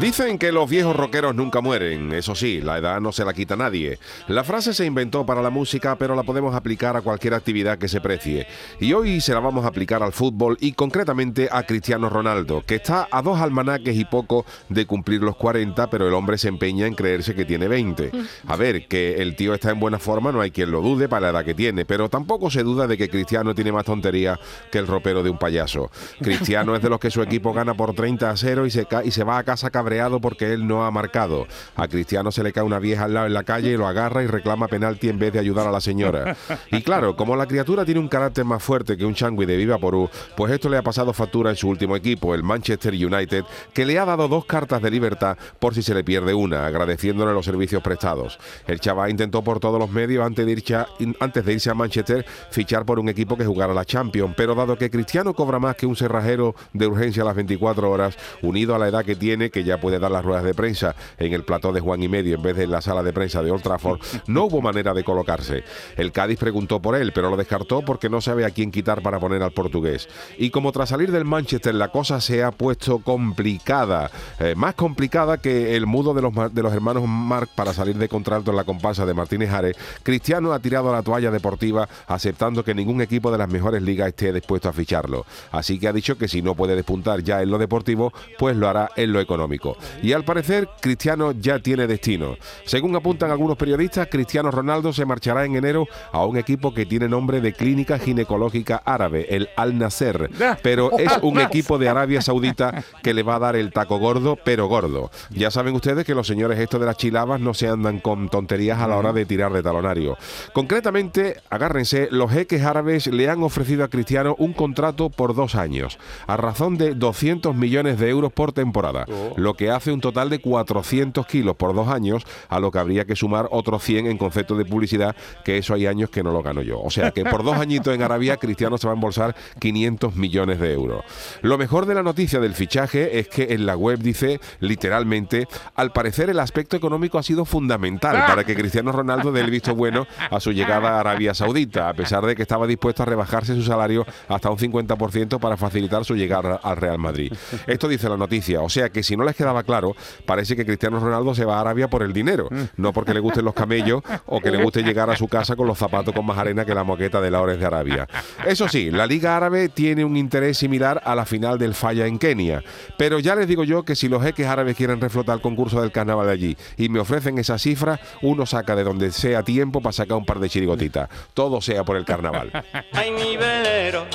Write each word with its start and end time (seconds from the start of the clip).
Dicen 0.00 0.38
que 0.38 0.52
los 0.52 0.68
viejos 0.68 0.94
rockeros 0.94 1.34
nunca 1.34 1.62
mueren, 1.62 2.12
eso 2.12 2.34
sí, 2.34 2.60
la 2.60 2.76
edad 2.76 3.00
no 3.00 3.12
se 3.12 3.24
la 3.24 3.32
quita 3.32 3.56
nadie. 3.56 3.98
La 4.28 4.44
frase 4.44 4.74
se 4.74 4.84
inventó 4.84 5.24
para 5.24 5.40
la 5.40 5.48
música, 5.48 5.96
pero 5.96 6.14
la 6.14 6.22
podemos 6.22 6.54
aplicar 6.54 6.96
a 6.96 7.00
cualquier 7.00 7.32
actividad 7.32 7.78
que 7.78 7.88
se 7.88 8.02
precie. 8.02 8.46
Y 8.78 8.92
hoy 8.92 9.22
se 9.22 9.32
la 9.32 9.40
vamos 9.40 9.64
a 9.64 9.68
aplicar 9.68 10.02
al 10.02 10.12
fútbol 10.12 10.58
y 10.60 10.72
concretamente 10.72 11.48
a 11.50 11.62
Cristiano 11.62 12.10
Ronaldo, 12.10 12.62
que 12.66 12.74
está 12.74 13.08
a 13.10 13.22
dos 13.22 13.40
almanaques 13.40 13.96
y 13.96 14.04
poco 14.04 14.44
de 14.68 14.84
cumplir 14.84 15.22
los 15.22 15.34
40, 15.36 15.88
pero 15.88 16.06
el 16.06 16.14
hombre 16.14 16.36
se 16.36 16.48
empeña 16.48 16.86
en 16.86 16.94
creerse 16.94 17.34
que 17.34 17.46
tiene 17.46 17.66
20. 17.66 18.10
A 18.48 18.56
ver, 18.56 18.86
que 18.88 19.22
el 19.22 19.34
tío 19.34 19.54
está 19.54 19.70
en 19.70 19.80
buena 19.80 19.98
forma, 19.98 20.30
no 20.30 20.42
hay 20.42 20.50
quien 20.50 20.72
lo 20.72 20.82
dude 20.82 21.08
para 21.08 21.32
la 21.32 21.38
edad 21.38 21.44
que 21.46 21.54
tiene, 21.54 21.86
pero 21.86 22.10
tampoco 22.10 22.50
se 22.50 22.62
duda 22.62 22.86
de 22.86 22.98
que 22.98 23.08
Cristiano 23.08 23.54
tiene 23.54 23.72
más 23.72 23.86
tontería 23.86 24.38
que 24.70 24.76
el 24.76 24.86
ropero 24.86 25.22
de 25.22 25.30
un 25.30 25.38
payaso. 25.38 25.90
Cristiano 26.20 26.76
es 26.76 26.82
de 26.82 26.90
los 26.90 27.00
que 27.00 27.10
su 27.10 27.22
equipo 27.22 27.54
gana 27.54 27.72
por 27.72 27.94
30 27.94 28.28
a 28.28 28.36
0 28.36 28.66
y 28.66 28.70
se, 28.70 28.86
y 29.02 29.10
se 29.10 29.24
va 29.24 29.38
a 29.38 29.42
casa 29.44 29.70
cabreado 29.86 30.20
porque 30.20 30.52
él 30.52 30.66
no 30.66 30.84
ha 30.84 30.90
marcado. 30.90 31.46
A 31.76 31.86
Cristiano 31.86 32.32
se 32.32 32.42
le 32.42 32.52
cae 32.52 32.64
una 32.64 32.80
vieja 32.80 33.04
al 33.04 33.14
lado 33.14 33.26
en 33.28 33.34
la 33.34 33.44
calle 33.44 33.70
y 33.70 33.76
lo 33.76 33.86
agarra 33.86 34.24
y 34.24 34.26
reclama 34.26 34.66
penalti 34.66 35.08
en 35.08 35.16
vez 35.16 35.32
de 35.32 35.38
ayudar 35.38 35.68
a 35.68 35.70
la 35.70 35.80
señora. 35.80 36.36
Y 36.72 36.82
claro, 36.82 37.14
como 37.14 37.36
la 37.36 37.46
criatura 37.46 37.84
tiene 37.84 38.00
un 38.00 38.08
carácter 38.08 38.44
más 38.44 38.60
fuerte 38.60 38.96
que 38.96 39.04
un 39.04 39.14
changui 39.14 39.46
de 39.46 39.56
Viva 39.56 39.78
Porú, 39.78 40.10
pues 40.36 40.52
esto 40.52 40.68
le 40.68 40.76
ha 40.76 40.82
pasado 40.82 41.12
factura 41.12 41.50
en 41.50 41.56
su 41.56 41.68
último 41.68 41.94
equipo, 41.94 42.34
el 42.34 42.42
Manchester 42.42 42.94
United, 42.94 43.44
que 43.72 43.86
le 43.86 43.96
ha 44.00 44.04
dado 44.04 44.26
dos 44.26 44.44
cartas 44.44 44.82
de 44.82 44.90
libertad 44.90 45.38
por 45.60 45.72
si 45.72 45.82
se 45.82 45.94
le 45.94 46.02
pierde 46.02 46.34
una, 46.34 46.66
agradeciéndole 46.66 47.32
los 47.32 47.44
servicios 47.44 47.80
prestados. 47.80 48.40
El 48.66 48.80
chaval 48.80 49.10
intentó 49.10 49.44
por 49.44 49.60
todos 49.60 49.78
los 49.78 49.90
medios 49.90 50.26
antes 50.26 50.44
de, 50.44 50.50
irse 50.50 50.74
a, 50.74 50.88
antes 51.20 51.44
de 51.44 51.52
irse 51.52 51.70
a 51.70 51.74
Manchester 51.74 52.26
fichar 52.50 52.84
por 52.84 52.98
un 52.98 53.08
equipo 53.08 53.36
que 53.36 53.46
jugara 53.46 53.72
la 53.72 53.84
Champions, 53.84 54.34
pero 54.36 54.56
dado 54.56 54.76
que 54.76 54.90
Cristiano 54.90 55.32
cobra 55.32 55.60
más 55.60 55.76
que 55.76 55.86
un 55.86 55.94
cerrajero 55.94 56.56
de 56.72 56.88
urgencia 56.88 57.22
a 57.22 57.26
las 57.26 57.36
24 57.36 57.88
horas, 57.88 58.16
unido 58.42 58.74
a 58.74 58.78
la 58.80 58.88
edad 58.88 59.04
que 59.04 59.14
tiene, 59.14 59.50
que 59.50 59.62
ya 59.62 59.75
puede 59.78 59.98
dar 59.98 60.10
las 60.10 60.24
ruedas 60.24 60.44
de 60.44 60.54
prensa 60.54 60.94
en 61.18 61.32
el 61.32 61.44
plató 61.44 61.72
de 61.72 61.80
Juan 61.80 62.02
y 62.02 62.08
Medio 62.08 62.36
en 62.36 62.42
vez 62.42 62.56
de 62.56 62.66
en 62.66 62.70
la 62.70 62.80
sala 62.80 63.02
de 63.02 63.12
prensa 63.12 63.42
de 63.42 63.50
Old 63.50 63.62
Trafford, 63.62 64.00
no 64.26 64.44
hubo 64.44 64.60
manera 64.60 64.92
de 64.92 65.04
colocarse. 65.04 65.64
El 65.96 66.12
Cádiz 66.12 66.38
preguntó 66.38 66.80
por 66.80 66.96
él, 66.96 67.12
pero 67.12 67.30
lo 67.30 67.36
descartó 67.36 67.82
porque 67.82 68.10
no 68.10 68.20
sabe 68.20 68.44
a 68.44 68.50
quién 68.50 68.70
quitar 68.70 69.02
para 69.02 69.18
poner 69.18 69.42
al 69.42 69.52
portugués. 69.52 70.08
Y 70.38 70.50
como 70.50 70.72
tras 70.72 70.90
salir 70.90 71.10
del 71.10 71.24
Manchester 71.24 71.74
la 71.74 71.88
cosa 71.88 72.20
se 72.20 72.42
ha 72.42 72.50
puesto 72.50 72.98
complicada, 72.98 74.10
eh, 74.38 74.54
más 74.56 74.74
complicada 74.74 75.38
que 75.38 75.76
el 75.76 75.86
mudo 75.86 76.12
de 76.12 76.22
los, 76.22 76.54
de 76.54 76.62
los 76.62 76.72
hermanos 76.72 77.04
Mark 77.06 77.48
para 77.54 77.72
salir 77.72 77.96
de 77.96 78.08
contrato 78.08 78.50
en 78.50 78.56
la 78.56 78.64
comparsa 78.64 79.06
de 79.06 79.14
Martínez 79.14 79.50
Ares, 79.50 79.76
Cristiano 80.02 80.52
ha 80.52 80.58
tirado 80.58 80.92
la 80.92 81.02
toalla 81.02 81.30
deportiva 81.30 81.88
aceptando 82.06 82.64
que 82.64 82.74
ningún 82.74 83.00
equipo 83.00 83.30
de 83.30 83.38
las 83.38 83.48
mejores 83.48 83.82
ligas 83.82 84.08
esté 84.08 84.32
dispuesto 84.32 84.68
a 84.68 84.72
ficharlo. 84.72 85.24
Así 85.52 85.78
que 85.78 85.88
ha 85.88 85.92
dicho 85.92 86.18
que 86.18 86.28
si 86.28 86.42
no 86.42 86.54
puede 86.54 86.74
despuntar 86.74 87.22
ya 87.22 87.42
en 87.42 87.50
lo 87.50 87.58
deportivo, 87.58 88.12
pues 88.38 88.56
lo 88.56 88.68
hará 88.68 88.90
en 88.96 89.12
lo 89.12 89.20
económico. 89.20 89.65
Y 90.02 90.12
al 90.12 90.24
parecer, 90.24 90.68
Cristiano 90.80 91.32
ya 91.32 91.58
tiene 91.58 91.86
destino. 91.86 92.36
Según 92.64 92.94
apuntan 92.96 93.30
algunos 93.30 93.56
periodistas, 93.56 94.08
Cristiano 94.10 94.50
Ronaldo 94.50 94.92
se 94.92 95.04
marchará 95.04 95.44
en 95.44 95.56
enero 95.56 95.86
a 96.12 96.24
un 96.24 96.36
equipo 96.36 96.74
que 96.74 96.86
tiene 96.86 97.08
nombre 97.08 97.40
de 97.40 97.52
clínica 97.52 97.98
ginecológica 97.98 98.82
árabe, 98.84 99.26
el 99.30 99.48
Al 99.56 99.78
Nasser, 99.78 100.30
pero 100.62 100.90
es 100.98 101.12
un 101.22 101.40
equipo 101.40 101.78
de 101.78 101.88
Arabia 101.88 102.20
Saudita 102.20 102.84
que 103.02 103.14
le 103.14 103.22
va 103.22 103.36
a 103.36 103.40
dar 103.40 103.56
el 103.56 103.72
taco 103.72 103.98
gordo, 103.98 104.36
pero 104.42 104.66
gordo. 104.66 105.10
Ya 105.30 105.50
saben 105.50 105.74
ustedes 105.74 106.04
que 106.04 106.14
los 106.14 106.26
señores 106.26 106.58
estos 106.58 106.80
de 106.80 106.86
las 106.86 106.96
chilabas 106.96 107.40
no 107.40 107.54
se 107.54 107.68
andan 107.68 108.00
con 108.00 108.28
tonterías 108.28 108.78
a 108.80 108.88
la 108.88 108.96
hora 108.96 109.12
de 109.12 109.26
tirar 109.26 109.52
de 109.52 109.62
talonario. 109.62 110.16
Concretamente, 110.52 111.40
agárrense, 111.50 112.08
los 112.10 112.30
jeques 112.30 112.62
árabes 112.62 113.06
le 113.06 113.28
han 113.28 113.42
ofrecido 113.42 113.84
a 113.84 113.88
Cristiano 113.88 114.34
un 114.38 114.52
contrato 114.52 115.10
por 115.10 115.34
dos 115.34 115.54
años, 115.54 115.98
a 116.26 116.36
razón 116.36 116.76
de 116.76 116.94
200 116.94 117.54
millones 117.54 117.98
de 117.98 118.08
euros 118.08 118.32
por 118.32 118.52
temporada, 118.52 119.06
lo 119.36 119.54
que 119.56 119.70
hace 119.70 119.92
un 119.92 120.00
total 120.00 120.30
de 120.30 120.38
400 120.38 121.26
kilos 121.26 121.56
por 121.56 121.74
dos 121.74 121.88
años, 121.88 122.24
a 122.48 122.60
lo 122.60 122.70
que 122.70 122.78
habría 122.78 123.04
que 123.04 123.16
sumar 123.16 123.48
otros 123.50 123.82
100 123.82 124.06
en 124.06 124.18
concepto 124.18 124.56
de 124.56 124.64
publicidad, 124.64 125.16
que 125.44 125.58
eso 125.58 125.74
hay 125.74 125.86
años 125.86 126.10
que 126.10 126.22
no 126.22 126.30
lo 126.30 126.42
gano 126.42 126.62
yo. 126.62 126.80
O 126.80 126.90
sea 126.90 127.10
que 127.10 127.24
por 127.24 127.42
dos 127.42 127.56
añitos 127.56 127.94
en 127.94 128.02
Arabia, 128.02 128.36
Cristiano 128.36 128.78
se 128.78 128.86
va 128.86 128.92
a 128.92 128.96
embolsar 128.96 129.34
500 129.58 130.16
millones 130.16 130.60
de 130.60 130.72
euros. 130.72 131.02
Lo 131.42 131.58
mejor 131.58 131.86
de 131.86 131.94
la 131.94 132.02
noticia 132.02 132.40
del 132.40 132.54
fichaje 132.54 133.18
es 133.18 133.28
que 133.28 133.54
en 133.54 133.66
la 133.66 133.76
web 133.76 133.98
dice 133.98 134.40
literalmente, 134.60 135.48
al 135.74 135.92
parecer 135.92 136.30
el 136.30 136.40
aspecto 136.40 136.76
económico 136.76 137.18
ha 137.18 137.22
sido 137.22 137.44
fundamental 137.44 138.24
para 138.26 138.44
que 138.44 138.54
Cristiano 138.54 138.92
Ronaldo 138.92 139.32
dé 139.32 139.40
el 139.40 139.50
visto 139.50 139.74
bueno 139.74 140.06
a 140.30 140.40
su 140.40 140.52
llegada 140.52 140.96
a 140.96 141.00
Arabia 141.00 141.34
Saudita, 141.34 141.88
a 141.88 141.94
pesar 141.94 142.24
de 142.26 142.34
que 142.34 142.42
estaba 142.42 142.66
dispuesto 142.66 143.02
a 143.02 143.06
rebajarse 143.06 143.54
su 143.54 143.62
salario 143.62 144.06
hasta 144.28 144.50
un 144.50 144.58
50% 144.58 145.38
para 145.38 145.56
facilitar 145.56 146.04
su 146.04 146.14
llegada 146.14 146.60
al 146.62 146.76
Real 146.76 146.98
Madrid. 146.98 147.32
Esto 147.66 147.88
dice 147.88 148.08
la 148.08 148.16
noticia, 148.16 148.60
o 148.60 148.68
sea 148.68 148.90
que 148.90 149.02
si 149.02 149.16
no 149.16 149.24
les 149.24 149.36
quedaba 149.46 149.62
claro, 149.62 149.94
parece 150.24 150.56
que 150.56 150.66
Cristiano 150.66 150.98
Ronaldo 150.98 151.32
se 151.32 151.44
va 151.44 151.58
a 151.58 151.60
Arabia 151.60 151.86
por 151.86 152.02
el 152.02 152.12
dinero, 152.12 152.48
no 152.76 152.92
porque 152.92 153.14
le 153.14 153.20
gusten 153.20 153.44
los 153.44 153.54
camellos 153.54 154.02
o 154.26 154.40
que 154.40 154.50
le 154.50 154.60
guste 154.60 154.82
llegar 154.82 155.08
a 155.08 155.16
su 155.16 155.28
casa 155.28 155.54
con 155.54 155.68
los 155.68 155.78
zapatos 155.78 156.12
con 156.12 156.26
más 156.26 156.36
arena 156.36 156.64
que 156.64 156.74
la 156.74 156.82
moqueta 156.82 157.20
de 157.20 157.30
la 157.30 157.40
Ores 157.40 157.60
de 157.60 157.66
Arabia. 157.66 158.08
Eso 158.44 158.66
sí, 158.66 158.90
la 158.90 159.06
Liga 159.06 159.36
Árabe 159.36 159.68
tiene 159.68 160.04
un 160.04 160.16
interés 160.16 160.58
similar 160.58 161.00
a 161.04 161.14
la 161.14 161.24
final 161.24 161.58
del 161.58 161.74
Falla 161.74 162.06
en 162.06 162.18
Kenia, 162.18 162.64
pero 162.98 163.20
ya 163.20 163.36
les 163.36 163.46
digo 163.46 163.62
yo 163.62 163.84
que 163.84 163.94
si 163.94 164.08
los 164.08 164.20
jeques 164.20 164.48
árabes 164.48 164.76
quieren 164.76 165.00
reflotar 165.00 165.36
el 165.36 165.42
concurso 165.42 165.80
del 165.80 165.92
carnaval 165.92 166.26
de 166.26 166.32
allí 166.32 166.56
y 166.76 166.88
me 166.88 166.98
ofrecen 166.98 167.38
esa 167.38 167.56
cifra, 167.56 168.00
uno 168.22 168.46
saca 168.46 168.74
de 168.74 168.82
donde 168.82 169.12
sea 169.12 169.44
tiempo 169.44 169.80
para 169.80 169.92
sacar 169.92 170.16
un 170.16 170.26
par 170.26 170.40
de 170.40 170.48
chirigotitas. 170.48 171.08
Todo 171.34 171.60
sea 171.60 171.84
por 171.84 171.96
el 171.96 172.04
carnaval. 172.04 172.50
Ay, 172.92 173.12
mi 173.12 173.36
velero, 173.36 174.06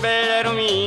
velero 0.00 0.21